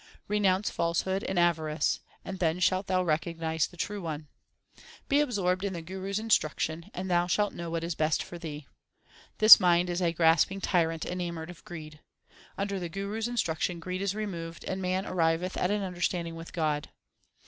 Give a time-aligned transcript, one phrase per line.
[0.27, 4.29] Renounce falsehood and avarice; and then shalt thou recognize the True One.
[5.07, 8.39] Be absorbed in the Guru s instruction, and thou shalt know what is best for
[8.39, 8.65] thee.
[9.37, 11.99] This mind is a grasping tyrant enamoured of greed:
[12.57, 16.51] Under the Guru s instruction greed is removed, and man arriveth at an understanding with
[16.51, 16.89] God.